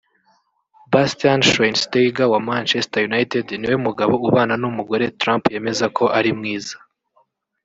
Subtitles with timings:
[0.91, 6.75] Bastian Schweinsteiger wa Manchester United niwe mugabo ubana n'umugore Trump yemeza ko ari mwiza